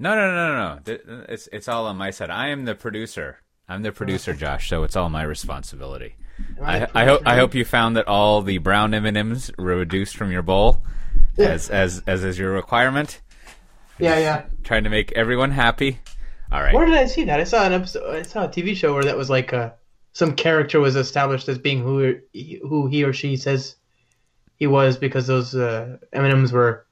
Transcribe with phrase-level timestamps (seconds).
[0.00, 1.24] No, no, no, no, no.
[1.28, 2.30] It's it's all on my side.
[2.30, 3.42] I am the producer.
[3.68, 4.70] I'm the producer, Josh.
[4.70, 6.16] So it's all my responsibility.
[6.60, 9.76] I, I hope I hope you found that all the brown M and M's were
[9.76, 10.82] reduced from your bowl,
[11.36, 13.20] as as as is your requirement.
[13.98, 14.44] Yeah, yeah.
[14.64, 16.00] Trying to make everyone happy.
[16.50, 16.74] All right.
[16.74, 17.38] Where did I see that?
[17.38, 18.16] I saw an episode.
[18.16, 19.72] I saw a TV show where that was like uh,
[20.14, 22.16] some character was established as being who
[22.66, 23.76] who he or she says
[24.56, 26.86] he was because those uh, M and M's were.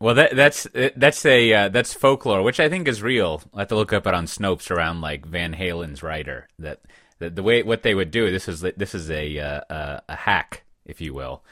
[0.00, 3.42] Well, that that's that's a uh, that's folklore, which I think is real.
[3.52, 6.48] I have to look up it on Snopes around like Van Halen's writer.
[6.60, 6.80] That,
[7.18, 10.16] that the way what they would do this is this is a uh, a, a
[10.16, 11.42] hack, if you will,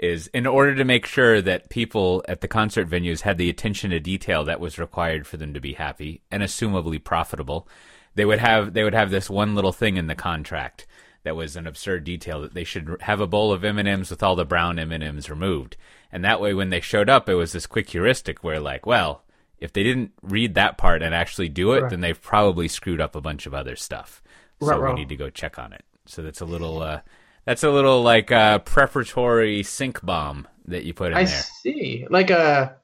[0.00, 3.90] is in order to make sure that people at the concert venues had the attention
[3.90, 7.68] to detail that was required for them to be happy and assumably profitable.
[8.16, 10.88] They would have they would have this one little thing in the contract
[11.24, 14.34] that was an absurd detail that they should have a bowl of M&Ms with all
[14.36, 15.76] the brown M&Ms removed.
[16.10, 19.22] And that way when they showed up it was this quick heuristic where like, well,
[19.58, 21.90] if they didn't read that part and actually do it, Right.
[21.90, 24.20] then they've probably screwed up a bunch of other stuff.
[24.60, 25.84] So Right, we need to go check on it.
[26.06, 27.00] So that's a little uh
[27.44, 31.42] that's a little like uh preparatory sink bomb that you put in I there.
[31.62, 32.76] see, like a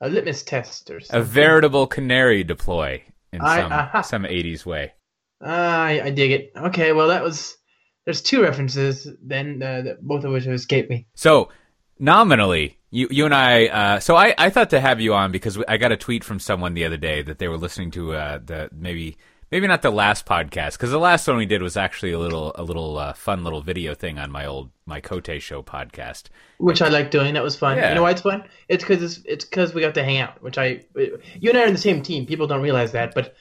[0.00, 1.20] a litmus test or something.
[1.20, 4.02] A veritable canary deploy in I- some aha.
[4.02, 4.92] some 80s way.
[5.40, 6.52] Ah, I, I dig it.
[6.56, 7.56] Okay, well that was.
[8.04, 11.06] There's two references then, uh, both of which have escaped me.
[11.14, 11.50] So
[11.98, 13.66] nominally, you you and I.
[13.66, 16.38] Uh, so I, I thought to have you on because I got a tweet from
[16.38, 19.16] someone the other day that they were listening to uh, the maybe
[19.50, 22.52] maybe not the last podcast because the last one we did was actually a little
[22.56, 26.24] a little uh, fun little video thing on my old my Coté Show podcast.
[26.58, 27.34] which I like doing.
[27.34, 27.76] That was fun.
[27.78, 27.90] Yeah.
[27.90, 28.44] You know why it's fun?
[28.68, 30.42] It's because it's it's because we got to hang out.
[30.42, 32.26] Which I, you and I are in the same team.
[32.26, 33.34] People don't realize that, but,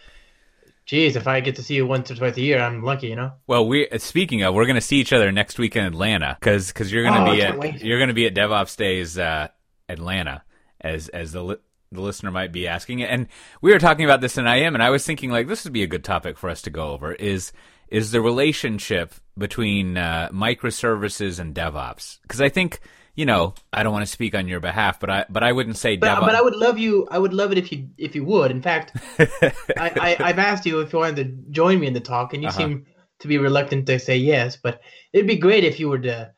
[0.85, 3.07] geez, if I get to see you once or twice a year, I'm lucky.
[3.07, 3.31] You know.
[3.47, 6.37] Well, we uh, speaking of, we're going to see each other next week in Atlanta
[6.39, 7.81] because because you're going to Oh, be at wait.
[7.83, 9.47] you're going to be at DevOps Days uh,
[9.89, 10.43] Atlanta
[10.81, 11.57] as as the li-
[11.91, 13.03] the listener might be asking.
[13.03, 13.27] And
[13.61, 15.83] we were talking about this in IM, and I was thinking like this would be
[15.83, 17.51] a good topic for us to go over is
[17.89, 22.79] is the relationship between uh, microservices and DevOps because I think.
[23.15, 25.77] You know, I don't want to speak on your behalf, but I but I wouldn't
[25.77, 26.25] say But, DevOps.
[26.25, 27.07] but I would love you.
[27.11, 28.49] I would love it if you if you would.
[28.49, 31.99] In fact, I, I I've asked you if you wanted to join me in the
[31.99, 32.57] talk, and you Uh-huh.
[32.57, 32.85] seem
[33.19, 34.55] to be reluctant to say yes.
[34.57, 34.81] But
[35.13, 36.31] it'd be great if you were to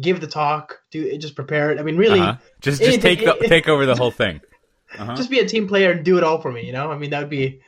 [0.00, 1.78] give the talk, do just prepare it.
[1.78, 2.36] I mean, really, uh-huh.
[2.60, 4.40] just just it- take the, it- take over the whole thing.
[4.98, 5.16] Uh-huh.
[5.16, 6.64] just be a team player and do it all for me.
[6.64, 7.60] You know, I mean, that would be.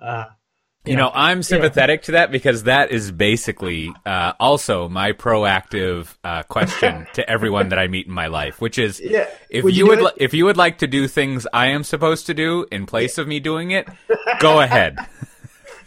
[0.00, 0.24] Uh,
[0.86, 6.42] You know, I'm sympathetic to that because that is basically uh, also my proactive uh,
[6.44, 9.26] question to everyone that I meet in my life, which is Yeah.
[9.50, 11.84] if Would you, you would li- if you would like to do things I am
[11.84, 13.86] supposed to do in place of me doing it,
[14.40, 14.96] go ahead.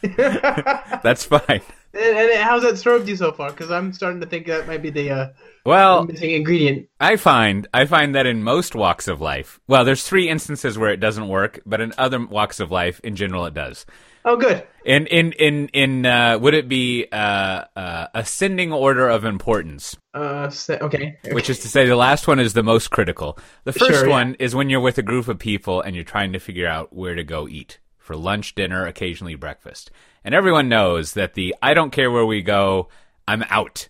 [0.15, 1.61] That's fine.
[1.93, 3.51] And, and how's that served you so far?
[3.51, 5.27] Because I'm starting to think that might be the uh,
[5.65, 6.89] Well, missing ingredient.
[6.99, 10.91] I find I find that in most walks of life, well, there's three instances where
[10.91, 13.85] it doesn't work, but in other walks of life, in general, it does.
[14.25, 14.65] Oh, good.
[14.85, 19.95] In in in in uh, would it be uh, uh, ascending order of importance?
[20.13, 21.17] Uh, se- okay.
[21.31, 23.37] which is to say the last one is the most critical.
[23.65, 24.11] The first Sure, yeah.
[24.13, 26.93] one is when you're with a group of people and you're trying to figure out
[26.93, 29.91] where to go eat for lunch, dinner, occasionally breakfast.
[30.25, 32.89] And everyone knows that the I don't care where we go,
[33.27, 33.89] I'm out.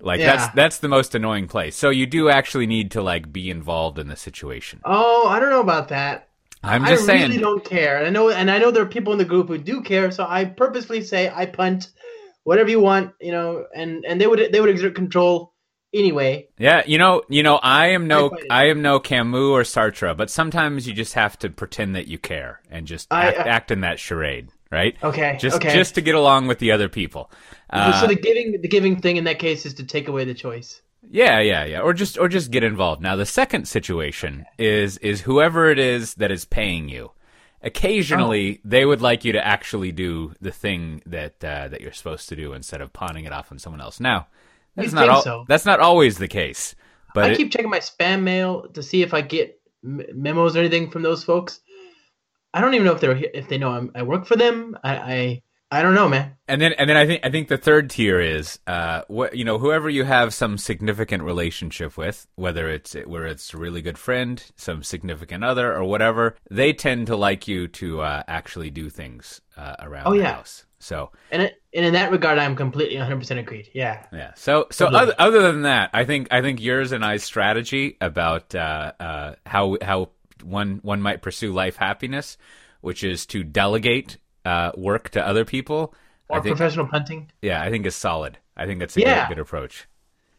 [0.00, 0.36] Like Yeah.
[0.36, 1.76] that's that's the most annoying place.
[1.76, 4.80] So you do actually need to like be involved in the situation.
[4.84, 6.28] Oh, I don't know about that.
[6.62, 7.22] I'm just I saying.
[7.22, 7.98] I really don't care.
[7.98, 10.10] And I know, and I know there are people in the group who do care.
[10.10, 11.90] So I purposely say I punt,
[12.44, 15.52] whatever you want, you know, and and they would they would exert control
[15.92, 16.48] anyway.
[16.58, 20.16] Yeah, you know, you know, I am no, I I am no Camus or Sartre,
[20.16, 23.48] but sometimes you just have to pretend that you care and just I- act, I-
[23.48, 24.96] act in that charade, right?
[25.02, 25.74] Okay, just okay.
[25.74, 27.30] just to get along with the other people.
[27.70, 30.34] Uh, so the giving the giving thing in that case is to take away the
[30.34, 30.80] choice.
[31.10, 33.02] yeah, yeah, yeah, or just or just get involved.
[33.02, 37.10] Now, the second situation is is whoever it is that is paying you.
[37.62, 42.28] Occasionally, they would like you to actually do the thing that uh, that you're supposed
[42.28, 44.00] to do instead of pawning it off on someone else.
[44.00, 44.26] Now,
[44.76, 45.44] that's You'd not al- so.
[45.48, 46.74] that's not always the case.
[47.14, 50.56] But I it- keep checking my spam mail to see if I get m- memos
[50.56, 51.60] or anything from those folks.
[52.54, 54.78] I don't even know if they're if they know I'm, I work for them.
[54.82, 56.36] I, I I don't know, man.
[56.46, 59.44] And then, and then I think I think the third tier is, uh, what you
[59.44, 63.98] know, whoever you have some significant relationship with, whether it's where it's a really good
[63.98, 68.88] friend, some significant other, or whatever, they tend to like you to uh, actually do
[68.88, 70.34] things uh, around Oh, the yeah.
[70.34, 70.64] house.
[70.78, 73.68] So And it, and in that regard, I'm completely 100 percent agreed.
[73.74, 74.04] Yeah.
[74.12, 74.32] yeah.
[74.36, 78.54] So so other, other than that, I think I think yours and I's strategy about
[78.54, 80.10] uh, uh, how how
[80.44, 82.36] one one might pursue life happiness,
[82.80, 85.94] which is to delegate uh, work to other people.
[86.28, 87.30] Or think professional punting.
[87.42, 88.38] yeah, I think is solid.
[88.56, 89.28] I think that's a Yeah.
[89.28, 89.86] good, good approach.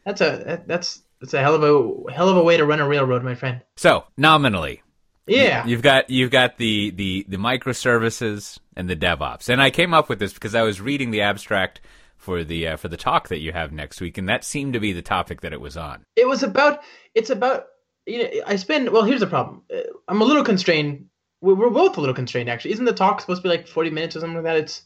[0.04, 2.88] That's a that's that's a hell of a hell of a way to run a
[2.88, 3.62] railroad, my friend.
[3.76, 4.82] So, nominally,
[5.26, 5.64] Yeah.
[5.66, 10.08] You've got you've got the the the microservices and the DevOps, and I came up
[10.08, 11.80] with this because I was reading the abstract
[12.16, 14.80] for the uh, for the talk that you have next week, and that seemed to
[14.80, 16.04] be the topic that it was on.
[16.16, 16.80] It was about.
[17.14, 17.66] It's about.
[18.06, 18.90] You know, I spend.
[18.90, 19.62] Well, here's the problem.
[19.74, 21.06] Uh, I'm a little constrained.
[21.40, 22.72] We're, we're both a little constrained, actually.
[22.72, 24.56] Isn't the talk supposed to be like 40 minutes or something like that?
[24.56, 24.82] It's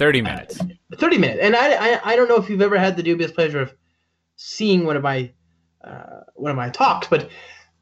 [0.00, 0.58] Thirty minutes.
[0.96, 1.40] 30 minutes.
[1.42, 3.74] And I, I, I don't know if you've ever had the dubious pleasure of
[4.36, 5.30] seeing one of my
[5.84, 7.28] uh, one of my talks, but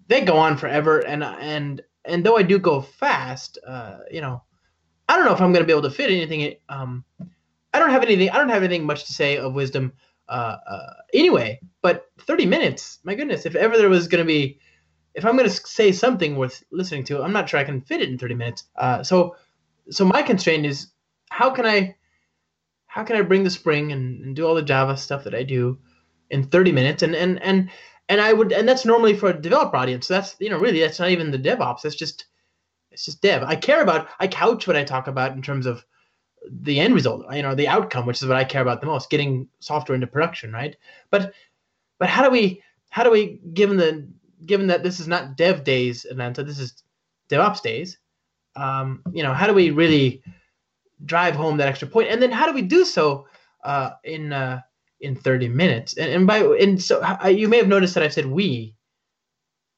[0.08, 0.98] they go on forever.
[0.98, 4.42] And and and though I do go fast, uh, you know,
[5.08, 6.56] I don't know if I'm going to be able to fit anything.
[6.68, 7.04] Um,
[7.72, 8.30] I don't have anything.
[8.30, 9.92] I don't have anything much to say of wisdom.
[10.28, 12.98] Uh, uh, anyway, but 30 minutes.
[13.04, 14.58] My goodness, if ever there was going to be,
[15.14, 18.02] if I'm going to say something worth listening to, I'm not sure I can fit
[18.02, 18.64] it in 30 minutes.
[18.76, 19.36] Uh, so,
[19.90, 20.88] so my constraint is
[21.30, 21.96] how can I,
[22.86, 25.42] how can I bring the spring and, and do all the Java stuff that I
[25.42, 25.78] do
[26.30, 27.02] in 30 minutes?
[27.02, 27.70] And and and
[28.08, 30.06] and I would, and that's normally for a developer audience.
[30.08, 31.82] So that's you know really that's not even the DevOps.
[31.82, 32.26] That's just
[32.90, 33.42] it's just dev.
[33.42, 34.08] I care about.
[34.18, 35.84] I couch what I talk about in terms of
[36.50, 39.10] the end result, you know, the outcome, which is what I care about the most,
[39.10, 40.76] getting software into production, right?
[41.10, 41.32] But
[41.98, 44.08] but how do we how do we given the
[44.46, 46.82] given that this is not dev days, Atlanta, this is
[47.28, 47.98] DevOps days,
[48.56, 50.22] um, you know, how do we really
[51.04, 52.08] drive home that extra point?
[52.08, 53.26] And then how do we do so
[53.64, 54.60] uh, in uh,
[55.00, 55.96] in 30 minutes?
[55.96, 58.74] And, and by and so I, you may have noticed that I said we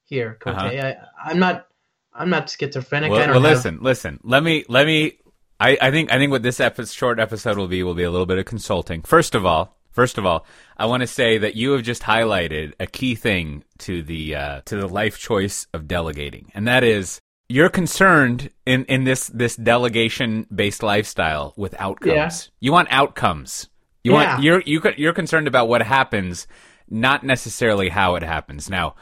[0.04, 0.78] here, Coté.
[0.78, 0.94] Uh-huh.
[1.24, 1.66] I, I'm not
[2.12, 3.08] I'm not schizophrenic.
[3.08, 4.20] I Well, don't well have- listen, listen.
[4.22, 5.18] Let me let me.
[5.60, 8.10] I, I think I think what this epi- short episode will be will be a
[8.10, 9.02] little bit of consulting.
[9.02, 10.46] First of all, first of all,
[10.76, 14.60] I want to say that you have just highlighted a key thing to the uh,
[14.64, 19.54] to the life choice of delegating, and that is you're concerned in in this this
[19.56, 22.14] delegation based lifestyle with outcomes.
[22.14, 22.30] Yeah.
[22.60, 23.68] You want outcomes.
[24.02, 24.30] You Yeah.
[24.32, 26.46] want you're you, you're concerned about what happens,
[26.88, 28.70] not necessarily how it happens.
[28.70, 28.94] Now,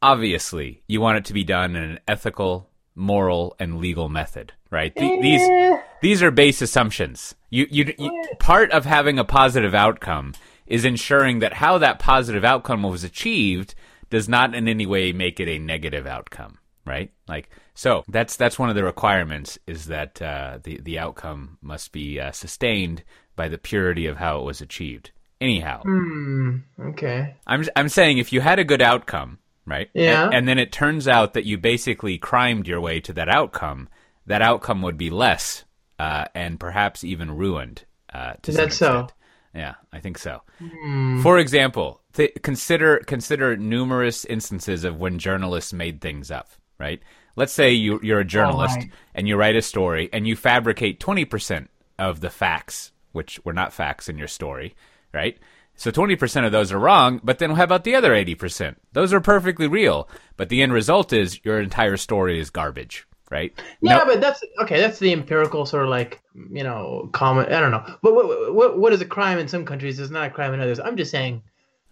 [0.00, 4.94] obviously, you want it to be done in an ethical, moral, and legal method, right?
[4.94, 7.34] The, these these are base assumptions.
[7.50, 10.34] You, you you part of having a positive outcome
[10.66, 13.74] is ensuring that how that positive outcome was achieved
[14.10, 17.12] does not in any way make it a negative outcome, right?
[17.28, 21.92] Like so that's that's one of the requirements is that uh, the the outcome must
[21.92, 23.04] be uh, sustained
[23.36, 25.10] by the purity of how it was achieved.
[25.40, 27.36] Anyhow, Hmm, okay.
[27.46, 29.90] I'm I'm saying if you had a good outcome, right?
[29.94, 30.26] Yeah.
[30.26, 33.88] And, and then it turns out that you basically crimed your way to that outcome.
[34.26, 35.64] That outcome would be less,
[35.98, 37.84] uh, and perhaps even ruined.
[38.12, 39.08] Uh, to Is that so?
[39.54, 40.42] Yeah, I think so.
[41.22, 46.50] For example, th- consider consider numerous instances of when journalists made things up.
[46.78, 47.00] Right?
[47.36, 48.90] Let's say you, you're a journalist right.
[49.14, 53.54] and you write a story and you fabricate twenty percent of the facts, which were
[53.54, 54.74] not facts in your story.
[55.14, 55.38] Right?
[55.76, 58.76] So 20% of those are wrong, but then how about the other 80%?
[58.92, 63.52] Those are perfectly real, but the end result is your entire story is garbage, right?
[63.82, 64.80] Yeah, No- but that's okay.
[64.80, 67.52] That's the empirical sort of like you know common.
[67.52, 70.28] I don't know, but what what what is a crime in some countries is not
[70.28, 70.80] a crime in others.
[70.80, 71.42] I'm just saying.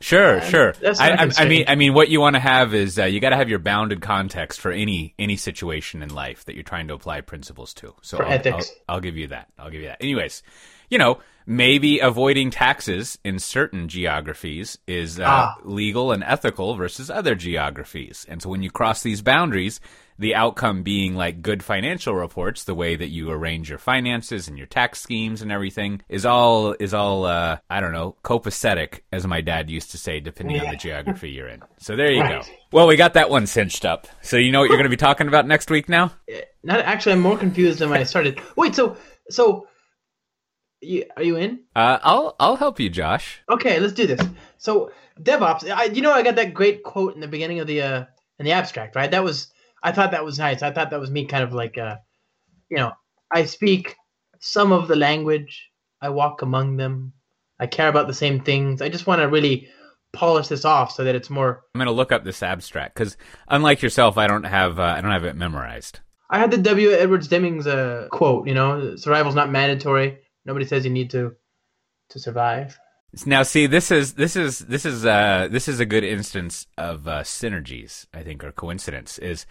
[0.00, 0.74] Sure, sure.
[0.98, 3.30] I, I, I mean, I mean, what you want to have is uh, you got
[3.30, 6.94] to have your bounded context for any any situation in life that you're trying to
[6.94, 7.94] apply principles to.
[8.02, 8.70] So For I'll, ethics.
[8.88, 9.48] I'll, I'll give you that.
[9.58, 10.02] I'll give you that.
[10.02, 10.42] Anyways,
[10.90, 15.54] you know, maybe avoiding taxes in certain geographies is uh, Ah.
[15.62, 19.80] legal and ethical versus other geographies, and so when you cross these boundaries.
[20.16, 24.56] The outcome being like good financial reports, the way that you arrange your finances and
[24.56, 29.26] your tax schemes and everything is all is all uh, I don't know copacetic, as
[29.26, 31.62] my dad used to say, depending on the geography you're in.
[31.80, 32.42] So there you Right.
[32.44, 32.48] go.
[32.70, 34.06] Well, we got that one cinched up.
[34.22, 36.12] So you know what you're going to be talking about next week now?
[36.62, 37.14] Not actually.
[37.14, 38.40] I'm more confused than when I started.
[38.54, 38.96] Wait, so
[39.30, 39.66] so.
[40.84, 41.60] You, are you in?
[41.74, 43.42] Uh, I'll I'll help you, Josh.
[43.50, 44.20] Okay, let's do this.
[44.58, 45.70] So DevOps.
[45.70, 48.04] I, you know, I got that great quote in the beginning of the uh
[48.38, 49.10] in the abstract, right?
[49.10, 49.48] That was.
[49.82, 50.62] I thought that was nice.
[50.62, 51.96] I thought that was me, kind of like, uh,
[52.70, 52.92] you know,
[53.30, 53.96] I speak
[54.40, 55.70] some of the language.
[56.00, 57.12] I walk among them.
[57.60, 58.80] I care about the same things.
[58.80, 59.68] I just want to really
[60.14, 61.64] polish this off so that it's more.
[61.74, 65.02] I'm going to look up this abstract because, unlike yourself, I don't have uh, I
[65.02, 66.00] don't have it memorized.
[66.30, 66.90] I had the W.
[66.90, 68.48] Edwards Deming's uh, quote.
[68.48, 70.18] You know, survival's not mandatory.
[70.44, 71.36] Nobody says you need to
[72.10, 72.78] to survive.
[73.26, 77.06] Now, see, this is this is this is uh this is a good instance of
[77.06, 78.06] uh, synergies.
[78.12, 79.46] I think or coincidence is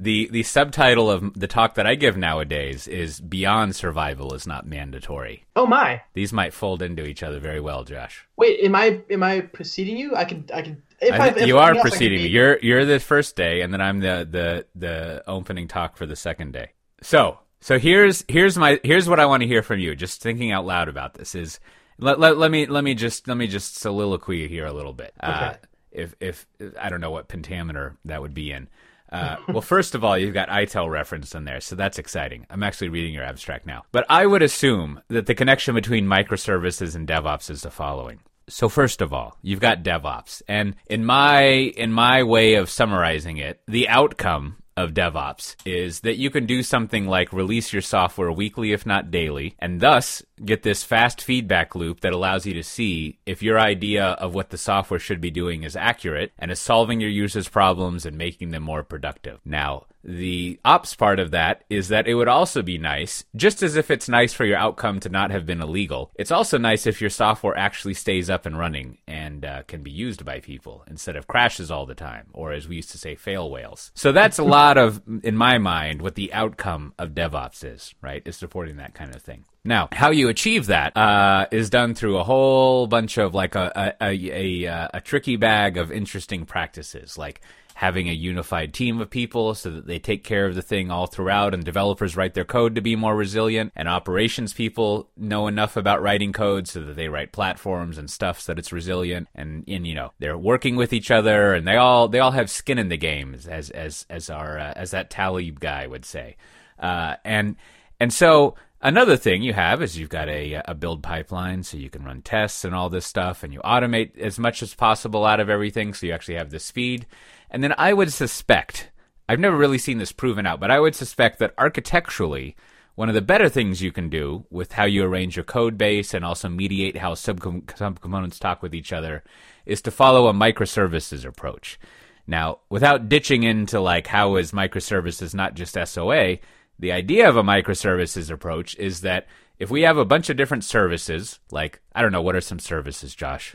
[0.00, 4.66] the the subtitle of the talk that I give nowadays is "Beyond Survival is Not
[4.66, 6.02] Mandatory." Oh my!
[6.14, 8.26] These might fold into each other very well, Josh.
[8.36, 10.16] Wait, am I am I preceding you?
[10.16, 10.82] I could I could.
[11.00, 12.24] If I I, if you are else, preceding me.
[12.24, 16.06] be- You're you're the first day, and then I'm the the the opening talk for
[16.06, 16.72] the second day.
[17.00, 19.96] So so here's here's my here's what I want to hear from you.
[19.96, 21.60] Just thinking out loud about this is
[21.98, 25.14] let, let, let me let me just let me just soliloquy here a little bit.
[25.18, 25.54] Uh,
[25.90, 26.46] if if
[26.78, 28.68] I don't know what pentameter that would be in.
[29.10, 32.46] Uh, well, first of all, you've got ITIL reference in there, so that's exciting.
[32.50, 33.84] I'm actually reading your abstract now.
[33.92, 38.20] But I would assume that the connection between microservices and DevOps is the following.
[38.46, 43.38] So first of all, you've got DevOps, and in my in my way of summarizing
[43.38, 48.32] it, the outcome of DevOps is that you can do something like release your software
[48.32, 52.62] weekly, if not daily, and thus get this fast feedback loop that allows you to
[52.62, 56.58] see if your idea of what the software should be doing is accurate and is
[56.58, 59.40] solving your users' problems and making them more productive.
[59.44, 63.74] Now, the ops part of that is that it would also be nice, just as
[63.74, 67.00] if it's nice for your outcome to not have been illegal, it's also nice if
[67.00, 71.16] your software actually stays up and running and uh, can be used by people instead
[71.16, 73.90] of crashes all the time, or as we used to say, fail whales.
[73.94, 78.22] So that's a lot of, in my mind, what the outcome of DevOps is, right?
[78.26, 79.44] Is supporting that kind of thing.
[79.64, 83.94] Now, how you achieve that uh, is done through a whole bunch of like a
[84.00, 87.40] a, a, a, a tricky bag of interesting practices, like
[87.74, 91.06] having a unified team of people so that they take care of the thing all
[91.06, 95.76] throughout and developers write their code to be more resilient and operations people know enough
[95.76, 99.64] about writing code so that they write platforms and stuff so that it's resilient and,
[99.66, 102.78] and you know they're working with each other and they all they all have skin
[102.78, 106.36] in the game as as as our uh, as that Taleb guy would say.
[106.78, 107.56] Uh, and
[107.98, 111.88] and so Another thing you have is you've got a, a build pipeline so you
[111.88, 115.40] can run tests and all this stuff, and you automate as much as possible out
[115.40, 117.06] of everything so you actually have the speed.
[117.48, 118.90] And then I would suspect,
[119.26, 122.56] I've never really seen this proven out, but I would suspect that architecturally,
[122.94, 126.12] one of the better things you can do with how you arrange your code base
[126.12, 129.24] and also mediate how subcomponents talk with each other
[129.64, 131.78] is to follow a microservices approach.
[132.26, 136.36] Now, without ditching into like how is microservices not just SOA,
[136.78, 139.26] the idea of a microservices approach is that
[139.58, 142.58] if we have a bunch of different services, like I don't know, what are some
[142.58, 143.54] services, Josh?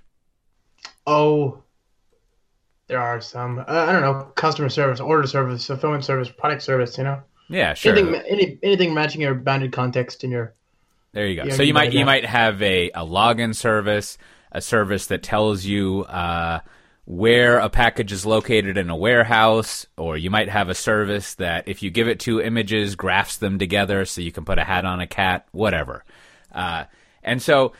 [1.05, 1.63] Oh,
[2.87, 3.59] there are some.
[3.59, 6.97] Uh, I don't know, customer service, order service, fulfillment service, product service.
[6.97, 7.21] You know.
[7.49, 7.93] Yeah, sure.
[7.95, 10.53] Anything, any, anything matching your bounded context in your.
[11.11, 11.49] There you go.
[11.49, 14.17] So you might you might have a, a login service,
[14.51, 16.59] a service that tells you uh,
[17.09, 21.67] where a package is located in a warehouse, or you might have a service that
[21.67, 24.85] if you give it two images, graphs them together so you can put a hat
[24.85, 26.05] on a cat, whatever.
[26.51, 26.83] Uh,
[27.23, 27.73] and so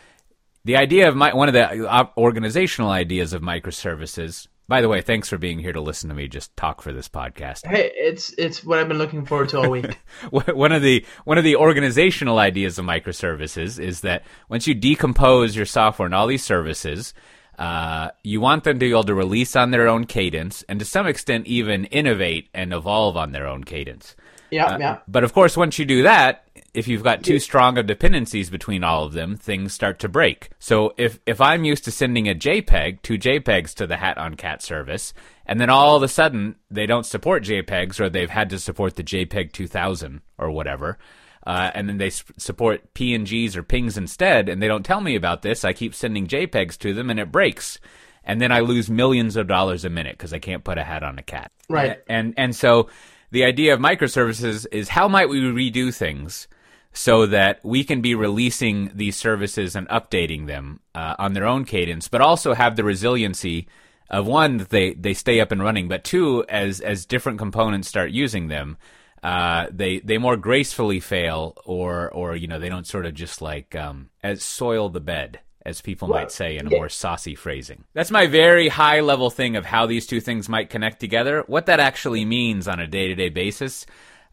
[0.65, 5.27] the idea of my, one of the organizational ideas of microservices by the way, thanks
[5.27, 7.65] for being here to listen to me just talk for this podcast.
[7.65, 9.99] Hey, it's it's what I've been looking forward to all week.
[10.29, 15.55] one of the one of the organizational ideas of microservices is that once you decompose
[15.55, 17.15] your software and all these services,
[17.59, 20.85] uh, you want them to be able to release on their own cadence and to
[20.85, 24.15] some extent even innovate and evolve on their own cadence.
[24.49, 24.99] Yeah, uh, yeah.
[25.09, 28.83] But of course, once you do that, if you've got too strong of dependencies between
[28.83, 30.49] all of them, things start to break.
[30.57, 34.35] So if if I'm used to sending a JPEG, two JPEGs to the Hat on
[34.35, 35.13] Cat service,
[35.45, 38.95] and then all of a sudden they don't support JPEGs or they've had to support
[38.95, 40.97] the JPEG 2000 or whatever,
[41.45, 45.41] uh, and then they support PNGs or pings instead, and they don't tell me about
[45.41, 47.79] this, I keep sending JPEGs to them and it breaks.
[48.23, 51.03] And then I lose millions of dollars a minute because I can't put a hat
[51.03, 51.51] on a cat.
[51.69, 51.99] Right.
[52.07, 52.89] And and so
[53.31, 56.47] the idea of microservices is how might we redo things
[56.91, 61.63] so that we can be releasing these services and updating them uh, on their own
[61.63, 63.67] cadence, but also have the resiliency
[64.09, 67.87] of one that they, they stay up and running, but two, as as different components
[67.87, 68.77] start using them,
[69.23, 73.41] uh, they they more gracefully fail, or or you know they don't sort of just
[73.41, 76.77] like um, as soil the bed as people well, might say in a yeah.
[76.77, 77.83] more saucy phrasing.
[77.93, 81.43] That's my very high level thing of how these two things might connect together.
[81.47, 83.85] What that actually means on a day to day basis.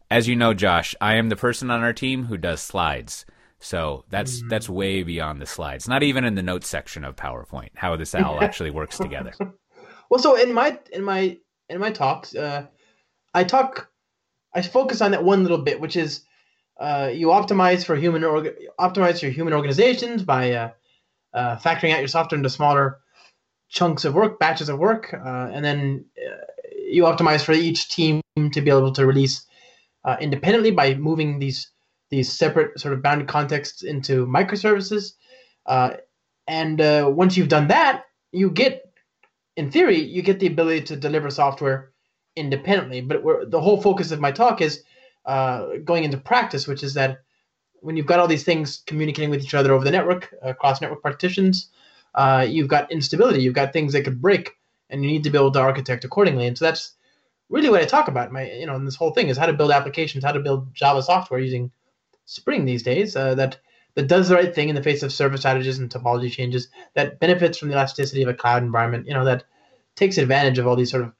[0.09, 3.25] As you know, Josh, I am the person on our team who does slides.
[3.59, 4.49] So that's mm.
[4.49, 5.87] that's way beyond the slides.
[5.87, 7.71] Not even in the notes section of PowerPoint.
[7.75, 9.33] How this all actually works together.
[10.09, 11.37] Well, so in my in my
[11.69, 12.67] in my talks, uh,
[13.33, 13.89] I talk,
[14.53, 16.23] I focus on that one little bit, which is
[16.79, 18.21] uh, you optimize for human
[18.79, 20.69] optimize your human organizations by uh,
[21.33, 22.99] uh, factoring out your software into smaller
[23.69, 26.45] chunks of work, batches of work, uh, and then uh,
[26.89, 28.21] you optimize for each team
[28.53, 29.45] to be able to release
[30.05, 31.71] uh, independently by moving these
[32.09, 35.13] these separate sort of bounded contexts into microservices.
[36.49, 36.79] And
[37.17, 38.83] once you've done that, you get,
[39.57, 41.91] in theory, you get the ability to deliver software
[42.37, 43.01] independently.
[43.01, 44.83] But the whole focus of my talk is
[45.25, 47.19] going into practice, which is that
[47.81, 51.03] when you've got all these things communicating with each other over the network, across network
[51.03, 51.69] partitions,
[52.15, 53.41] uh, you've got instability.
[53.41, 54.51] You've got things that could break,
[54.89, 56.47] and you need to be able to architect accordingly.
[56.47, 56.93] And so that's
[57.49, 58.31] really what I talk about.
[58.31, 60.73] My, you know, in this whole thing is how to build applications, how to build
[60.73, 61.71] Java software using
[62.29, 63.15] Spring these days.
[63.15, 63.57] Uh, that
[63.95, 66.67] that does the right thing in the face of service outages and topology changes.
[66.93, 69.07] That benefits from the elasticity of a cloud environment.
[69.07, 69.45] You know, that
[69.95, 71.13] takes advantage of all these sort of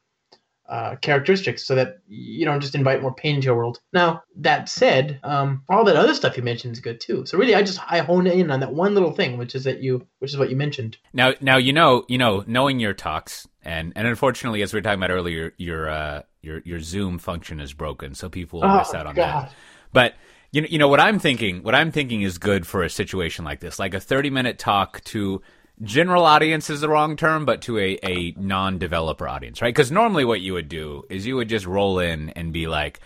[0.68, 3.80] uh, characteristics so that you don't just invite more pain into your world.
[3.94, 7.26] Now, that said, um, all that other stuff you mentioned is good too.
[7.26, 9.82] So really, I just I hone in on that one little thing, which is that
[9.82, 10.98] you, which is what you mentioned.
[11.14, 14.82] Now, now you know, you know, knowing your talks, and and unfortunately, as we were
[14.82, 18.78] talking about earlier, your uh, your your Zoom function is broken, so people will Oh,
[18.80, 19.46] miss out on God.
[19.46, 19.54] that.
[19.94, 20.16] But
[20.52, 21.64] you know, you know what I'm thinking.
[21.64, 25.04] What I'm thinking is good for a situation like this, like a 30 minute talk
[25.06, 25.42] to
[25.82, 29.74] general audience is the wrong term, but to a, a non developer audience, right?
[29.74, 33.00] Because normally what you would do is you would just roll in and be like,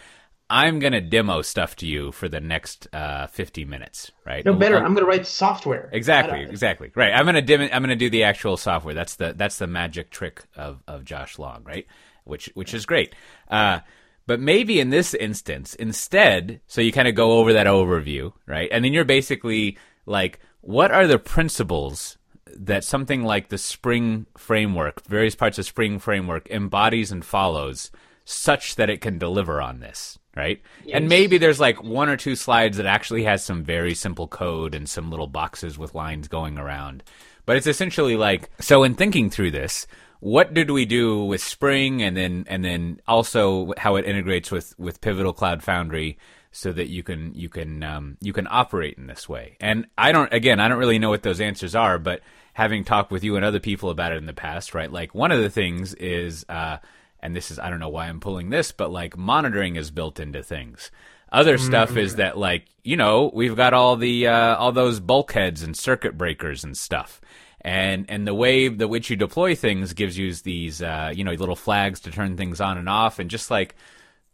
[0.50, 4.44] I'm going to demo stuff to you for the next uh, 50 minutes, right?
[4.44, 4.78] No better.
[4.78, 5.90] I'm going to write software.
[5.94, 6.92] Exactly, exactly.
[6.94, 7.14] Right.
[7.14, 8.94] I'm gonna dim I'm gonna do the actual software.
[8.94, 11.88] That's the that's the magic trick of, of Josh Long, right?
[12.26, 13.16] Which which is great.
[13.50, 13.80] Uh,
[14.28, 18.70] but maybe in this instance, instead, so you kind of go over that overview, right?
[18.74, 22.18] And then you're basically like, what are the principles
[22.58, 27.92] that something like the Spring framework, various parts of Spring framework, embodies and follows,
[28.26, 30.62] such that it can deliver on this, right?
[30.96, 34.76] And maybe there's like one or two slides that actually has some very simple code
[34.76, 37.04] and some little boxes with lines going around.
[37.46, 39.88] But it's essentially like so in thinking through this,
[40.20, 44.78] what did we do with Spring and then and then also how it integrates with
[44.80, 46.18] with Pivotal Cloud Foundry
[46.52, 49.58] so that you can you can um, you can operate in this way.
[49.60, 52.22] And I don't again, I don't really know what those answers are, but
[52.54, 54.92] having talked with you and other people about it in the past, right?
[54.92, 56.78] Like one of the things is uh
[57.22, 60.20] and this is I don't know why I'm pulling this, but like monitoring is built
[60.20, 60.92] into things.
[61.32, 65.64] Other stuff is that like you know we've got all the uh, all those bulkheads
[65.64, 67.22] and circuit breakers and stuff,
[67.62, 71.32] and and the way the which you deploy things gives you these uh, you know
[71.32, 73.76] little flags to turn things on and off, and just like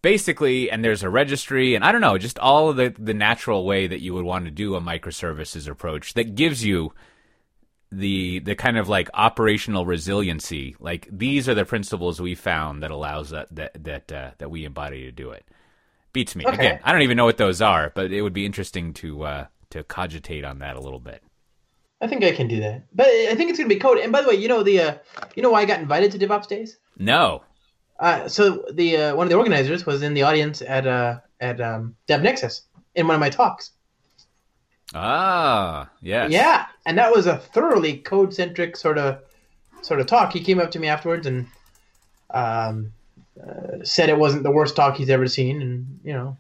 [0.02, 3.66] basically and there's a registry and I don't know just all of the the natural
[3.66, 6.94] way that you would want to do a microservices approach that gives you
[7.92, 12.92] the the kind of like operational resiliency like these are the principles we found that
[12.92, 15.46] allows that that that uh, that we embody to do it
[16.14, 16.56] beats me Okay.
[16.56, 19.46] again i don't even know what those are but it would be interesting to uh
[19.70, 21.24] to cogitate on that a little bit
[22.00, 22.84] I think I can do that.
[22.94, 23.98] But I think it's going to be code.
[23.98, 24.96] And by the way, you know the uh,
[25.36, 26.78] you know why I got invited to DevOps Days?
[26.98, 27.42] no
[28.00, 31.60] Uh, so the uh, one of the organizers was in the audience at uh, at
[31.60, 32.62] um, DevNexus
[32.94, 33.72] in one of my talks.
[34.98, 39.20] Ah yes Yeah, and that was a thoroughly code centric sort of
[39.82, 40.34] sort of talk.
[40.34, 41.48] He came up to me afterwards and
[42.32, 42.94] um,
[43.42, 46.38] uh, said it wasn't the worst talk he's ever seen, and you know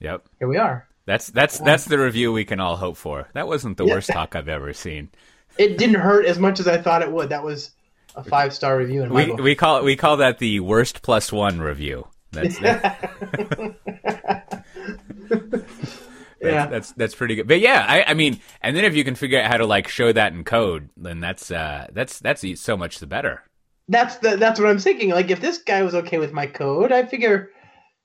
[0.00, 0.86] yep here we are.
[1.06, 3.94] that's that's that's the review we can all hope for that wasn't the Yeah.
[3.94, 5.10] worst talk i've ever seen
[5.58, 7.30] It didn't hurt as much as I thought it would.
[7.30, 7.72] That was
[8.14, 9.40] a five star review in my we book.
[9.40, 12.60] we call we call that the worst plus one review that's
[16.40, 16.66] That's, Yeah.
[16.66, 17.48] that's that's pretty good.
[17.48, 19.88] But yeah, I, I mean, and then if you can figure out how to like
[19.88, 23.42] show that in code, then that's uh that's that's so much the better.
[23.88, 25.10] that's the that's what I'm thinking.
[25.10, 27.50] Like if this guy was okay with my code, I figure,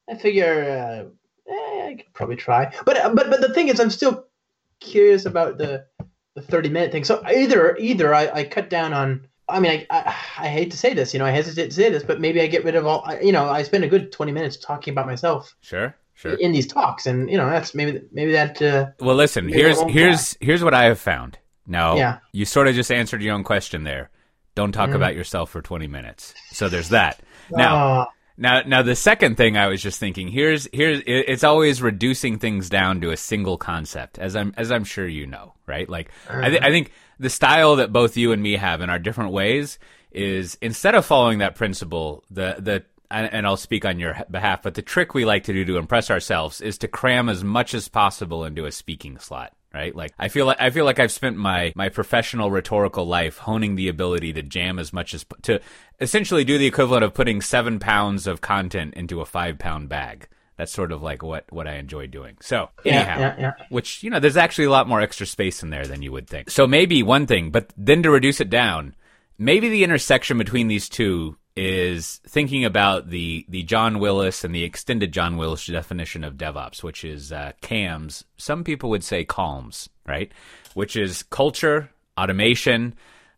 [0.10, 0.64] I figure,
[1.48, 2.74] uh, eh, I could probably try.
[2.86, 4.26] But but but the thing is, I'm still
[4.80, 5.86] curious about the
[6.36, 7.04] the 30 minute thing.
[7.04, 9.28] So either either I, I cut down on.
[9.50, 11.90] I mean, I, I I hate to say this, you know, I hesitate to say
[11.90, 13.06] this, but maybe I get rid of all.
[13.22, 16.34] You know, I spend a good 20 minutes talking about myself Sure, sure.
[16.36, 18.62] in these talks, and you know, that's maybe maybe that.
[18.62, 21.38] Uh, Well, listen, here's here's here's what I have found.
[21.66, 22.18] Now, Yeah.
[22.34, 24.10] you sort of just answered your own question there.
[24.56, 26.34] Don't talk about yourself for 20 minutes.
[26.52, 27.20] So there's that.
[27.50, 28.06] Now, uh,
[28.38, 32.70] Now, now the second thing I was just thinking here's here's it's always reducing things
[32.70, 35.88] down to a single concept, as I'm as I'm sure you know, right?
[35.90, 38.98] Like I, th- I think the style that both you and me have in our
[39.00, 39.78] different ways
[40.12, 44.64] is instead of following that principle, the the and and I'll speak on your behalf,
[44.64, 47.74] but the trick we like to do to impress ourselves is to cram as much
[47.74, 49.96] as possible into a speaking slot right?
[49.96, 53.76] Like I feel like I feel like I've spent my my professional rhetorical life honing
[53.76, 55.60] the ability to jam as much as to
[56.00, 60.28] essentially do the equivalent of putting seven pounds of content into a five pound bag.
[60.58, 62.38] That's sort of like what what I enjoy doing.
[62.42, 63.52] So Yeah, anyhow, yeah, yeah.
[63.70, 66.28] which you know, there's actually a lot more extra space in there than you would
[66.28, 66.52] think.
[66.52, 68.96] So maybe one thing, but then to reduce it down,
[69.40, 74.64] maybe the intersection between these two is thinking about the the John Willis and the
[74.64, 78.26] extended John Willis definition of DevOps, which is uh, CAMS.
[78.38, 80.32] Some people would say CALMS, right?
[80.74, 82.96] Which is culture, automation.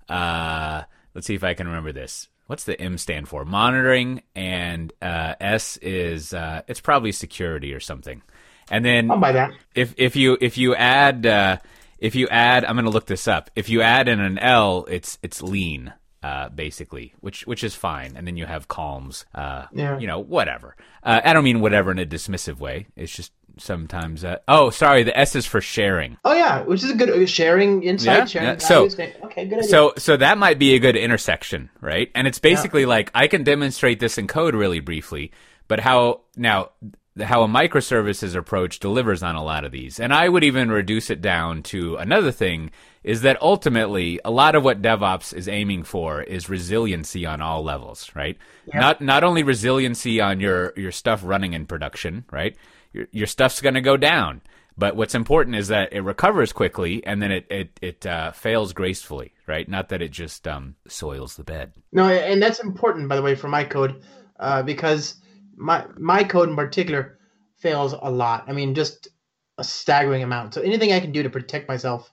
[0.08, 2.30] Uh, let's see if I can remember this.
[2.48, 3.44] What's the M stand for?
[3.44, 8.22] Monitoring, and uh, S is uh, it's probably security or something.
[8.70, 9.52] And then I'll buy that.
[9.74, 11.58] if if you if you add uh,
[12.00, 13.52] if you add I'm going to look this up.
[13.56, 15.94] If you add in an L, it's it's lean
[16.26, 18.12] uh, basically, which which is fine.
[18.18, 19.26] And then you have calms.
[19.36, 20.00] Uh, Yeah.
[20.00, 20.76] You know, whatever.
[21.04, 22.88] Uh, I don't mean whatever in a dismissive way.
[22.96, 24.24] It's just sometimes.
[24.24, 26.18] Uh, oh, sorry, the S is for sharing.
[26.26, 28.58] Oh yeah, which is a good uh, sharing insight, Yeah, sharing yeah.
[28.58, 29.64] So- okay, good idea.
[29.70, 32.10] So so that might be a good intersection, right?
[32.16, 35.32] And it's basically like I can demonstrate this in code really briefly,
[35.68, 36.70] but how now
[37.22, 40.00] how a microservices approach delivers on a lot of these.
[40.00, 42.72] And I would even reduce it down to another thing
[43.04, 47.64] is that ultimately a lot of what DevOps is aiming for is resiliency on all
[47.64, 48.38] levels, right?
[48.74, 52.58] Not not only resiliency on your your stuff running in production, right?
[52.92, 54.42] Your your stuff's going to go down.
[54.78, 58.74] But what's important is that it recovers quickly and then it it it uh, fails
[58.74, 59.70] gracefully, right?
[59.70, 61.72] Not that it just um, soils the bed.
[61.94, 64.02] No, and that's important, by the way, for my code,
[64.38, 65.16] uh, because
[65.56, 67.18] my my code in particular
[67.58, 68.46] fails a lot.
[68.48, 69.08] I mean, just
[69.58, 70.54] a staggering amount.
[70.54, 72.12] So anything I can do to protect myself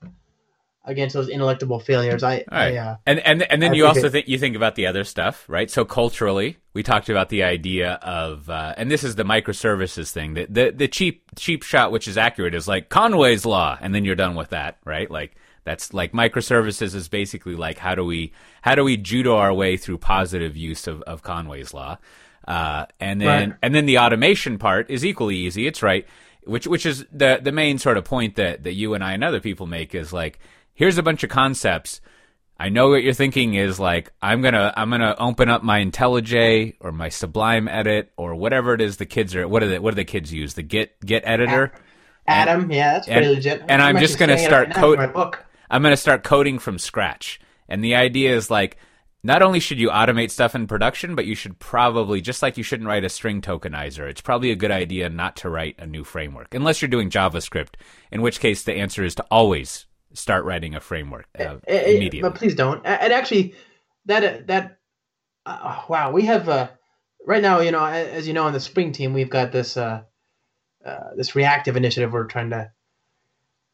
[0.84, 2.74] against those ineluctable failures, I, right.
[2.74, 5.04] I uh, and and and then I you also think you think about the other
[5.04, 5.70] stuff, right?
[5.70, 10.34] So culturally, we talked about the idea of, uh, and this is the microservices thing.
[10.34, 14.04] The, the the cheap cheap shot, which is accurate, is like Conway's law, and then
[14.04, 15.10] you're done with that, right?
[15.10, 19.52] Like that's like microservices is basically like how do we how do we judo our
[19.52, 21.98] way through positive use of, of Conway's law,
[22.48, 23.58] uh, and then Right.
[23.62, 25.66] and then the automation part is equally easy.
[25.66, 26.06] It's right,
[26.44, 29.22] which which is the the main sort of point that that you and I and
[29.24, 30.38] other people make is like
[30.74, 32.00] here's a bunch of concepts.
[32.58, 36.74] I know what you're thinking is like I'm gonna I'm gonna open up my IntelliJ
[36.80, 39.92] or my Sublime Edit or whatever it is the kids are what do the what
[39.92, 41.72] do the kids use the Git Git editor.
[42.26, 43.62] Atom, yeah, that's pretty and- legit.
[43.68, 45.44] and I'm just gonna start right now code- in my book.
[45.70, 47.40] I'm gonna start coding from scratch.
[47.68, 48.76] And the idea is like
[49.24, 52.64] not only should you automate stuff in production, but you should probably just like you
[52.64, 54.08] shouldn't write a string tokenizer.
[54.08, 57.74] It's probably a good idea not to write a new framework unless you're doing JavaScript,
[58.10, 61.90] in which case the answer is to always start writing a framework uh, Eh, eh,
[61.92, 62.22] immediately.
[62.28, 62.84] But please don't.
[62.84, 63.54] And actually,
[64.06, 64.78] that that
[65.46, 66.70] uh, wow, we have uh,
[67.24, 67.60] right now.
[67.60, 70.02] You know, as you know, on the spring team, we've got this uh,
[70.84, 72.72] uh, this reactive initiative we're trying to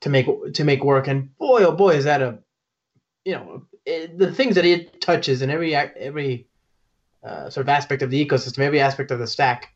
[0.02, 1.08] to make to make work.
[1.08, 2.40] And boy, oh boy, is that a
[3.28, 6.48] you know it, the things that it touches in every every
[7.22, 9.74] uh, sort of aspect of the ecosystem, every aspect of the stack.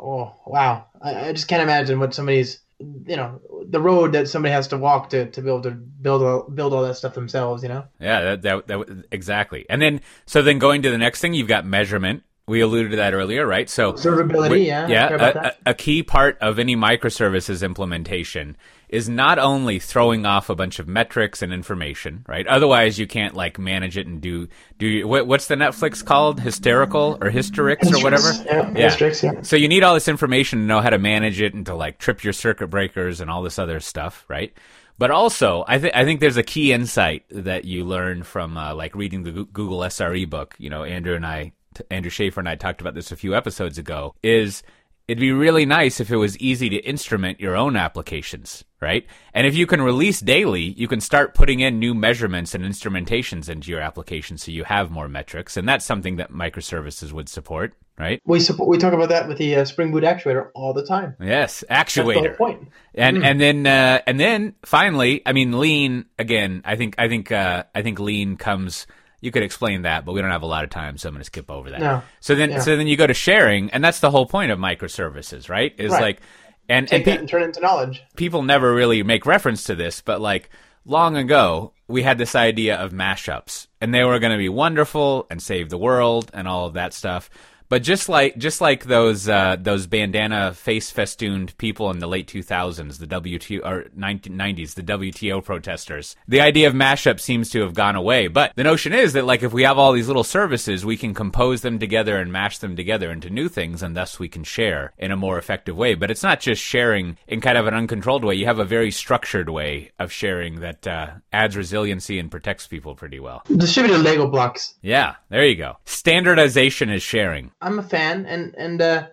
[0.00, 4.52] Oh wow, I, I just can't imagine what somebody's you know the road that somebody
[4.52, 7.62] has to walk to, to be able to build all, build all that stuff themselves.
[7.62, 7.84] You know.
[8.00, 9.66] Yeah, that, that that exactly.
[9.68, 12.22] And then so then going to the next thing, you've got measurement.
[12.46, 13.68] We alluded to that earlier, right?
[13.68, 15.08] So Observability, we- yeah, yeah.
[15.10, 18.56] A, a, a key part of any microservices implementation
[18.88, 22.46] is not only throwing off a bunch of metrics and information, right?
[22.46, 24.48] Otherwise, you can't like manage it and do
[24.78, 26.40] do you, what, what's the Netflix called?
[26.40, 28.32] Hysterical or Hystrix or whatever?
[28.44, 29.42] Yeah, Hystrix, yeah.
[29.42, 31.98] So you need all this information to know how to manage it and to like
[31.98, 34.52] trip your circuit breakers and all this other stuff, right?
[34.98, 38.74] But also, I think I think there's a key insight that you learn from uh,
[38.74, 40.56] like reading the Google SRE book.
[40.58, 41.52] You know, Andrew and I,
[41.88, 44.14] Andrew Shafer and I talked about this a few episodes ago.
[44.24, 44.64] Is
[45.08, 49.06] it'd be really nice if it was easy to instrument your own applications, right?
[49.32, 53.48] And if you can release daily, you can start putting in new measurements and instrumentations
[53.48, 55.56] into your application so you have more metrics.
[55.56, 58.20] And that's something that microservices would support, right?
[58.26, 61.16] We support, we talk about that with the uh, Spring Boot actuator all the time.
[61.20, 62.36] Yes, That's the whole actuator.
[62.36, 62.68] point.
[62.94, 66.60] And and then uh, and then finally, I mean, lean again.
[66.66, 68.86] I think I think uh, I think lean comes.
[69.20, 71.20] You could explain that, but we don't have a lot of time, so I'm going
[71.20, 71.80] to skip over that.
[71.80, 72.02] No.
[72.20, 72.60] So then, Yeah.
[72.60, 75.74] so then you go to sharing, and that's the whole point of microservices, right?
[75.78, 76.00] Is Right.
[76.00, 76.20] like,
[76.68, 78.02] and Take and pe- and turn it into knowledge.
[78.16, 80.50] people never really make reference to this, but like
[80.84, 85.26] long ago, we had this idea of mashups, and they were going to be wonderful
[85.30, 87.28] and save the world and all of that stuff.
[87.68, 92.26] But just like just like those uh, those bandana face festooned people in the late
[92.26, 97.74] 2000s, the WTO or 1990s, the WTO protesters, the idea of mashup seems to have
[97.74, 98.28] gone away.
[98.28, 101.12] But the notion is that like if we have all these little services, we can
[101.12, 104.92] compose them together and mash them together into new things, and thus we can share
[104.96, 105.94] in a more effective way.
[105.94, 108.34] But it's not just sharing in kind of an uncontrolled way.
[108.34, 112.94] You have a very structured way of sharing that uh, adds resiliency and protects people
[112.94, 113.42] pretty well.
[113.54, 114.74] Distributed Lego blocks.
[114.80, 115.76] Yeah, there you go.
[115.84, 117.50] Standardization is sharing.
[117.60, 119.06] I'm a fan, and and uh,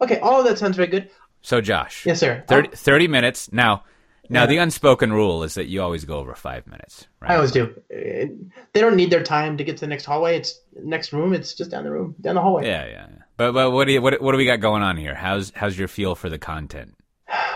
[0.00, 1.10] okay, all of that sounds very good.
[1.42, 2.04] So, Josh.
[2.04, 2.44] Yes, sir.
[2.48, 3.50] 30, 30 minutes.
[3.50, 3.84] Now,
[4.28, 4.46] now Yeah.
[4.46, 7.30] the unspoken rule is that you always go over five minutes, right?
[7.30, 7.74] I always do.
[7.88, 10.36] They don't need their time to get to the next hallway.
[10.36, 11.32] It's next room.
[11.32, 12.66] It's just down the room, down the hallway.
[12.66, 13.06] Yeah, yeah.
[13.10, 13.22] yeah.
[13.38, 15.14] But but what do you what what do we got going on here?
[15.14, 16.94] How's how's your feel for the content?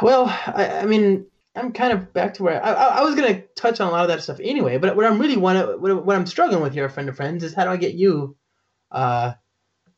[0.00, 3.42] Well, I, I mean, I'm kind of back to where I, I, I was gonna
[3.54, 4.78] touch on a lot of that stuff anyway.
[4.78, 7.44] But what I'm really want to what, what I'm struggling with here, friend of friends,
[7.44, 8.34] is how do I get you
[8.90, 9.34] uh,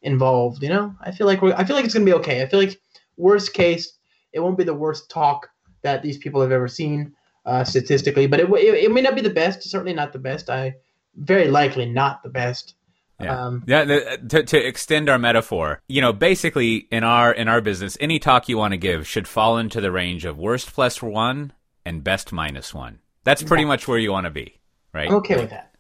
[0.03, 0.63] involved?
[0.63, 2.43] You know, I feel like we're, I feel like it's gonna be okay.
[2.43, 2.81] I feel like
[3.17, 3.93] worst case,
[4.33, 5.49] it won't be the worst talk
[5.83, 9.21] that these people have ever seen uh, statistically, but it, it it may not be
[9.21, 9.63] the best.
[9.63, 10.51] Certainly not the best.
[10.51, 10.77] I
[11.15, 12.75] very likely not the best.
[13.21, 13.85] Yeah, Um, yeah.
[13.85, 18.19] The, to, to extend our metaphor, you know, basically in our in our business, any
[18.19, 21.53] talk you want to give should fall into the range of worst plus one
[21.85, 22.99] and best minus one.
[23.25, 24.61] That's pretty much where you want to be,
[24.93, 25.09] right?
[25.09, 25.73] I'm okay with that.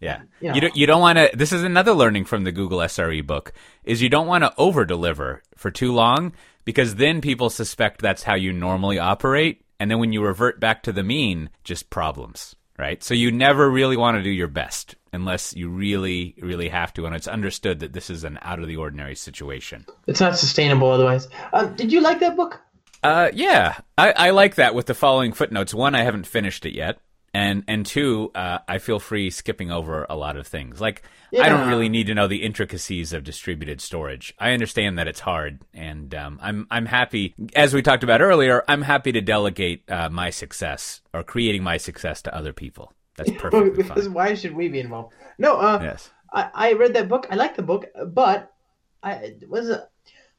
[0.00, 0.22] Yeah.
[0.40, 0.54] You know.
[0.54, 3.52] You don't you don't want to this is another learning from the Google SRE book
[3.84, 6.32] is you don't want to over deliver for too long
[6.64, 10.82] because then people suspect that's how you normally operate and then when you revert back
[10.84, 13.02] to the mean just problems, right?
[13.02, 17.04] So you never really want to do your best unless you really really have to
[17.04, 19.84] and it's understood that this is an out of the ordinary situation.
[20.06, 21.28] It's not sustainable otherwise.
[21.52, 22.58] Um, did you like that book?
[23.02, 25.72] Uh, yeah, I, I like that with the following footnotes.
[25.72, 26.98] One, I haven't finished it yet,
[27.32, 30.80] and and two, uh, I feel free skipping over a lot of things.
[30.80, 31.02] Like
[31.38, 34.34] I don't really need to know the intricacies of distributed storage.
[34.38, 37.34] I understand that it's hard, and um, I'm I'm happy.
[37.54, 41.76] As we talked about earlier, I'm happy to delegate uh, my success or creating my
[41.76, 42.92] success to other people.
[43.16, 43.76] That's perfect.
[43.76, 44.14] because fine.
[44.14, 45.14] why should we be involved?
[45.38, 46.10] No, uh, Yes.
[46.32, 47.26] I, I read that book.
[47.30, 48.52] I like the book, but
[49.02, 49.88] I was a,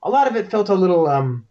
[0.04, 1.48] a lot of it felt a little um.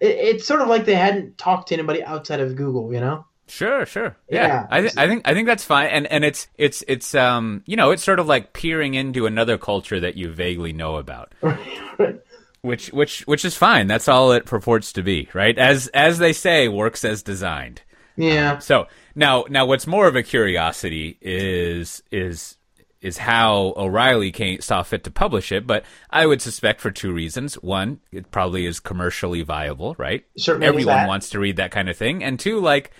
[0.00, 3.24] It, it's sort of like they hadn't talked to anybody outside of Google, you know.
[3.50, 4.16] Sure, sure.
[4.30, 4.46] Yeah.
[4.46, 4.66] Yeah.
[4.70, 5.88] I, th- I think I think that's fine.
[5.88, 9.58] And and it's it's it's um you know, it's sort of like peering into another
[9.58, 11.32] culture that you vaguely know about.
[12.62, 13.86] which which which is fine.
[13.86, 15.56] That's all it purports to be, right?
[15.58, 17.82] As as they say, works as designed.
[18.16, 18.58] yeah.
[18.58, 22.56] So now now what's more of a curiosity is is
[23.00, 27.12] is how O'Reilly came, saw fit to publish it, but I would suspect for two
[27.14, 27.54] reasons.
[27.54, 30.26] One, it probably is commercially viable, right?
[30.36, 32.22] Certainly Everyone wants to read that kind of thing.
[32.22, 32.90] And two, like,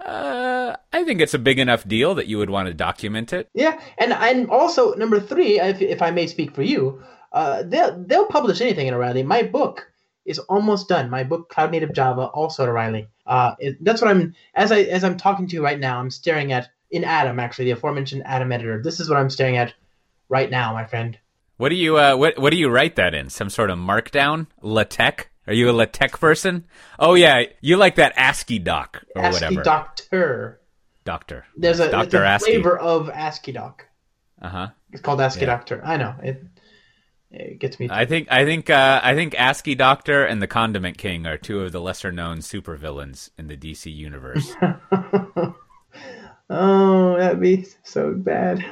[0.00, 3.48] uh, I think it's a big enough deal that you would want to document it.
[3.54, 8.02] Yeah, and and also number three, if, if I may speak for you, uh, they'll
[8.06, 9.22] they'll publish anything in O'Reilly.
[9.22, 9.90] My book
[10.24, 11.10] is almost done.
[11.10, 13.08] My book, Cloud Native Java, also at O'Reilly.
[13.26, 15.98] Uh, it, that's what I'm as I as I'm talking to you right now.
[15.98, 18.82] I'm staring at in Atom, actually, the aforementioned Atom editor.
[18.82, 19.74] This is what I'm staring at
[20.28, 21.18] right now, my friend.
[21.56, 23.28] What do you uh, what what do you write that in?
[23.28, 24.46] Some sort of markdown?
[24.62, 25.26] LaTeX?
[25.50, 26.64] Are you a LaTeX person?
[26.96, 29.62] Oh yeah, you like that AsciiDoc or ASCII whatever.
[29.64, 30.60] Doctor.
[31.04, 31.44] Doctor.
[31.56, 33.80] There's a, Doctor a flavor of AsciiDoc.
[34.40, 34.68] Uh huh.
[34.92, 35.46] It's called ASCII Yeah.
[35.46, 35.82] Doctor.
[35.84, 36.40] I know it.
[37.32, 37.88] It gets me.
[37.90, 41.72] I think I think uh, I think Asciidoctor and the Condiment King are two of
[41.72, 44.54] the lesser known supervillains in the DC universe.
[46.48, 48.64] oh, that'd be so bad.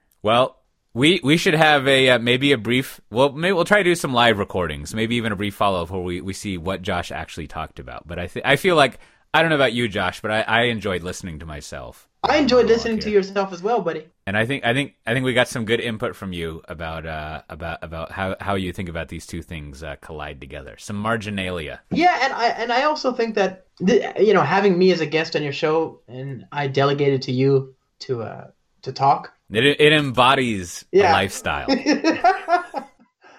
[0.22, 0.57] well,
[0.98, 3.00] we we should have a uh, maybe a brief.
[3.10, 5.90] Well, maybe we'll try to do some live recordings, maybe even a brief follow up
[5.90, 8.06] where we, we see what Josh actually talked about.
[8.06, 8.98] But I th- I feel like
[9.32, 12.08] I don't know about you, Josh, but I, I enjoyed listening to myself.
[12.24, 14.08] I enjoyed listening to yourself as well, buddy.
[14.26, 17.06] And I think I think I think we got some good input from you about
[17.06, 20.76] uh, about about how, how you think about these two things uh, collide together.
[20.78, 21.80] Some marginalia.
[21.90, 25.06] Yeah, and I and I also think that the, you know having me as a
[25.06, 28.50] guest on your show and I delegated to you to uh
[28.82, 29.32] to talk.
[29.50, 31.10] It it embodies Yeah.
[31.10, 31.66] a lifestyle.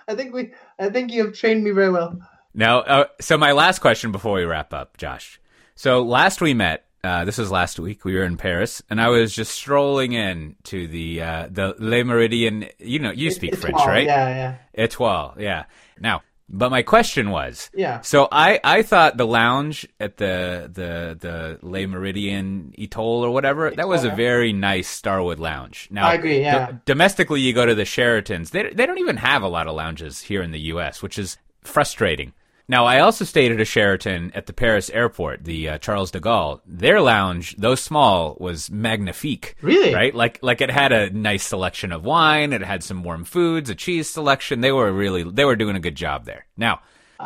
[0.07, 2.19] I think we I think you have trained me very well.
[2.53, 5.39] Now, uh, so my last question before we wrap up, Josh.
[5.75, 8.03] So last we met, uh, this was last week.
[8.03, 12.03] We were in Paris, and I was just strolling in to the uh, the Le
[12.03, 12.69] Méridien.
[12.79, 14.05] You know, you speak French, right?
[14.05, 15.65] Yeah, yeah, Etoile, yeah.
[15.99, 18.01] Now, but my question was, yeah.
[18.01, 23.69] so I, I thought the lounge at the the the Le Méridien Etoile or whatever
[23.71, 25.87] that was a very nice Starwood lounge.
[25.91, 26.71] Now I agree, yeah.
[26.71, 28.49] do- domestically, you go to the Sheratons.
[28.49, 31.37] They they don't even have a lot of lounges here in the U.S., which is
[31.61, 32.33] frustrating.
[32.69, 36.19] Now, I also stayed at a Sheraton at the Paris airport, the uh, Charles de
[36.21, 36.61] Gaulle.
[36.67, 39.55] Their lounge, though small, was magnifique.
[39.61, 39.91] Really?
[39.93, 40.13] Right?
[40.13, 42.53] Like like it had a nice selection of wine.
[42.53, 44.61] It had some warm foods, a cheese selection.
[44.61, 46.45] They were really they were doing a good job there.
[46.55, 46.81] Now,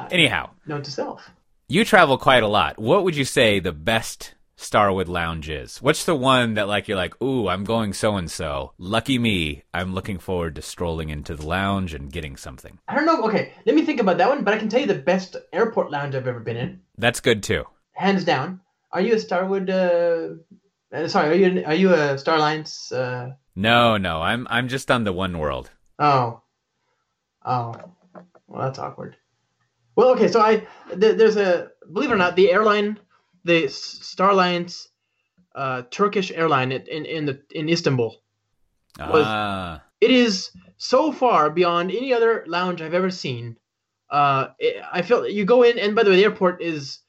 [0.10, 1.30] anyhow, Note to self.
[1.68, 2.80] you travel quite a lot.
[2.80, 5.78] What would you say the best Starwood lounge is?
[5.82, 8.74] What's the one that like you're like, ooh, I'm going so and so.
[8.78, 9.64] Lucky me.
[9.74, 12.80] I'm looking forward to strolling into the lounge and getting something.
[12.88, 13.24] I don't know.
[13.26, 14.44] Okay, let me think about that one.
[14.44, 17.44] But I can tell you the best airport lounge I've ever been in, That's good
[17.44, 17.66] too.
[17.92, 18.62] hands down.
[18.92, 19.70] Are you a Starwood?
[19.70, 20.30] Uh,
[20.96, 22.92] uh, sorry, are you are you a Star Alliance?
[22.92, 25.70] Uh, No, no, I'm I'm just on the One World.
[26.00, 26.42] Oh.
[27.46, 27.74] Oh.
[28.48, 29.16] Well, that's awkward.
[29.96, 33.00] Well, okay, so I th- there's a believe it or not, the airline,
[33.44, 34.88] the S- Star Alliance,
[35.56, 38.22] uh, Turkish airline in in, in the in Istanbul.
[39.00, 43.58] Was- Ah, It is so far beyond any other lounge I've ever seen.
[44.10, 47.00] Uh, it, I feel you go in, and by the way, the airport is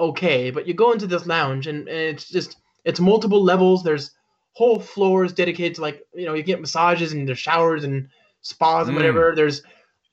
[0.00, 3.82] okay, but you go into this lounge, and, and it's just it's multiple levels.
[3.82, 4.10] There's
[4.52, 8.08] whole floors dedicated to like you know you get massages and there's showers and
[8.42, 9.00] spas and Mm.
[9.00, 9.32] whatever.
[9.36, 9.62] There's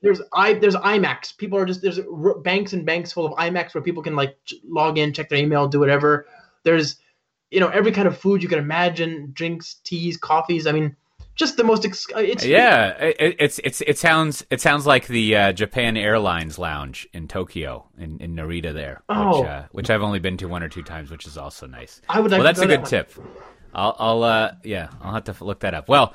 [0.02, 1.36] there's i there's iMacs.
[1.36, 4.36] People are just there's r- banks and banks full of iMacs where people can like
[4.44, 6.26] ch- log in, check their email, do whatever.
[6.64, 6.96] There's
[7.50, 10.66] you know every kind of food you can imagine, drinks, teas, coffees.
[10.66, 10.96] I mean,
[11.34, 11.84] just the most.
[11.84, 15.96] Ex- uh, it's Yeah, it, it's it's it sounds it sounds like the uh, Japan
[15.96, 19.40] Airlines lounge in Tokyo in, in Narita there, Oh.
[19.40, 22.00] which uh, which I've only been to one or two times, which is also nice.
[22.08, 23.12] I would like well, that's a good that tip.
[23.74, 25.88] I'll I'll uh yeah I'll have to look that up.
[25.88, 26.14] Well,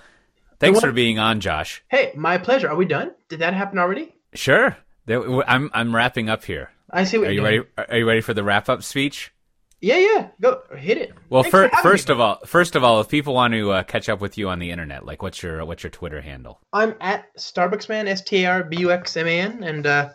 [0.60, 1.84] thanks for being on, Josh.
[1.88, 2.70] Hey, my pleasure.
[2.70, 3.12] Are we done?
[3.30, 4.16] Did that happen already?
[4.34, 6.72] Sure, I'm I'm wrapping up here.
[6.90, 7.64] I see what Are you you're ready?
[7.90, 9.34] Are you ready for the wrap up speech?
[9.80, 10.28] Yeah, yeah.
[10.42, 11.14] Go hit it.
[11.30, 12.14] Well, Thanks fir- for first me.
[12.14, 14.58] of all, first of all, if people want to uh, catch up with you on
[14.58, 16.60] the internet, like what's your what's your Twitter handle?
[16.74, 20.10] I'm at starbuxman, S T A R B U X M A N, and uh,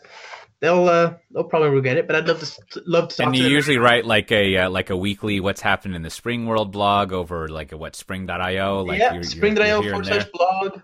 [0.62, 3.76] they'll uh, they'll probably regret it, but I'd love to love to And you usually
[3.76, 7.48] write like a uh, like a weekly what's happened in the Spring World blog over
[7.48, 10.80] like a what spring.io like yeah, you're- spring.io forward slash blog.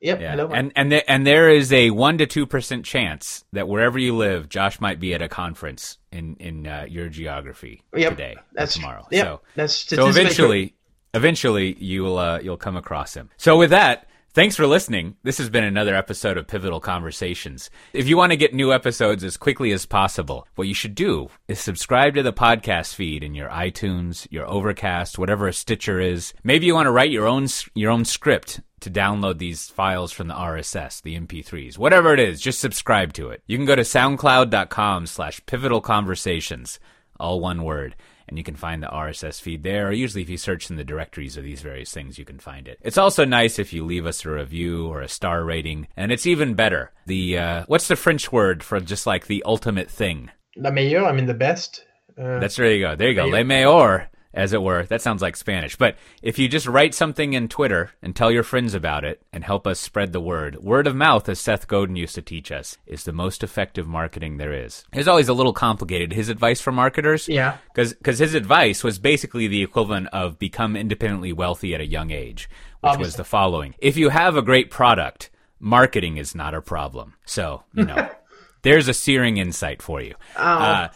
[0.00, 0.48] Yep, Yeah, hello.
[0.52, 4.16] and and there, and there is a one to two percent chance that wherever you
[4.16, 8.74] live, Josh might be at a conference in in uh, your geography Yep, today that's
[8.74, 9.06] tomorrow.
[9.12, 10.74] Yep, So that's so eventually,
[11.14, 13.30] eventually you'll uh, you'll come across him.
[13.36, 14.08] So with that.
[14.34, 15.16] Thanks for listening.
[15.22, 17.68] This has been another episode of Pivotal Conversations.
[17.92, 21.28] If you want to get new episodes as quickly as possible, what you should do
[21.48, 26.32] is subscribe to the podcast feed in your iTunes, your Overcast, whatever a Stitcher is.
[26.42, 30.28] Maybe you want to write your own your own script to download these files from
[30.28, 33.42] the RSS, the MP3s, whatever it is, just subscribe to it.
[33.46, 36.80] You can go to soundcloud.com slash pivotal conversations,
[37.20, 37.96] all one word,
[38.32, 40.84] and you can find the RSS feed there, or usually if you search in the
[40.84, 42.78] directories of these various things, you can find it.
[42.80, 46.26] It's also nice if you leave us a review or a star rating, and it's
[46.26, 46.92] even better.
[47.06, 50.30] The, uh, what's the French word for just like the ultimate thing?
[50.56, 51.84] La meilleure, I mean the best.
[52.18, 52.96] Uh, That's there you go.
[52.96, 53.26] There you go.
[53.26, 54.84] Le mayor, as it were.
[54.84, 55.76] That sounds like Spanish.
[55.76, 59.44] But if you just write something in Twitter and tell your friends about it and
[59.44, 62.78] help us spread the word, word of mouth, as Seth Godin used to teach us,
[62.86, 64.84] is the most effective marketing there is.
[64.92, 66.12] It's always a little complicated.
[66.12, 67.58] His advice for marketers, Yeah.
[67.74, 72.48] because his advice was basically the equivalent of become independently wealthy at a young age,
[72.80, 77.14] which was the following: if you have a great product, marketing is not a problem.
[77.24, 78.08] So you know.
[78.62, 80.14] There's a searing insight for you.
[80.36, 80.86] Uh,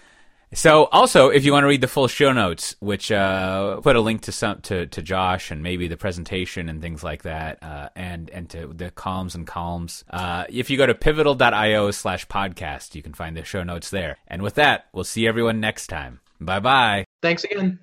[0.55, 4.01] so also, if you want to read the full show notes, which uh, put a
[4.01, 7.89] link to some to, to Josh and maybe the presentation and things like that, uh,
[7.97, 12.95] and and to the columns and columns, uh, if you go to pivotal.io slash podcast,
[12.95, 14.19] you can find the show notes there.
[14.29, 16.21] And with that, we'll see everyone next time.
[16.41, 17.05] Bye bye.
[17.23, 17.81] thanks again.